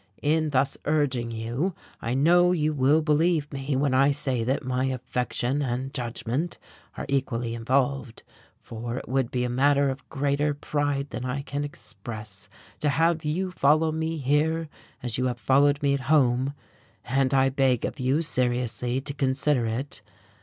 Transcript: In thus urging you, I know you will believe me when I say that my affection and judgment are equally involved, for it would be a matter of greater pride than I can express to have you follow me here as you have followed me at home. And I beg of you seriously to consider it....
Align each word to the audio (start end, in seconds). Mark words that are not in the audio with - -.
In 0.23 0.49
thus 0.49 0.79
urging 0.85 1.29
you, 1.29 1.75
I 2.01 2.15
know 2.15 2.51
you 2.53 2.73
will 2.73 3.03
believe 3.03 3.53
me 3.53 3.75
when 3.75 3.93
I 3.93 4.09
say 4.09 4.43
that 4.43 4.65
my 4.65 4.85
affection 4.85 5.61
and 5.61 5.93
judgment 5.93 6.57
are 6.97 7.05
equally 7.07 7.53
involved, 7.53 8.23
for 8.59 8.97
it 8.97 9.07
would 9.07 9.29
be 9.29 9.43
a 9.43 9.47
matter 9.47 9.91
of 9.91 10.09
greater 10.09 10.55
pride 10.55 11.11
than 11.11 11.23
I 11.23 11.43
can 11.43 11.63
express 11.63 12.49
to 12.79 12.89
have 12.89 13.23
you 13.23 13.51
follow 13.51 13.91
me 13.91 14.17
here 14.17 14.69
as 15.03 15.19
you 15.19 15.25
have 15.27 15.37
followed 15.39 15.83
me 15.83 15.93
at 15.93 15.99
home. 16.09 16.55
And 17.05 17.31
I 17.31 17.49
beg 17.49 17.85
of 17.85 17.99
you 17.99 18.23
seriously 18.23 19.01
to 19.01 19.13
consider 19.13 19.67
it.... 19.67 20.01